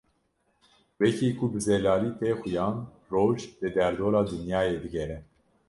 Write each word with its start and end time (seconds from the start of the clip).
Wekî 0.99 1.29
ku 1.37 1.45
bi 1.51 1.59
zelalî 1.67 2.11
tê 2.19 2.31
xuyan 2.41 2.75
Roj 3.13 3.37
li 3.61 3.69
derdora 3.75 4.21
Dinyayê 4.31 4.77
digere. 4.83 5.17